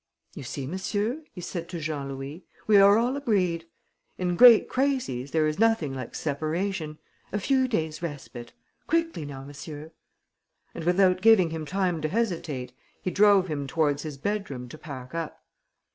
[0.33, 3.67] "You see, monsieur," he said to Jean Louis, "we are all agreed.
[4.17, 6.97] In great crises, there is nothing like separation...
[7.31, 8.51] a few days' respite.
[8.87, 9.91] Quickly now, monsieur."
[10.73, 15.13] And, without giving him time to hesitate, he drove him towards his bedroom to pack
[15.13, 15.43] up.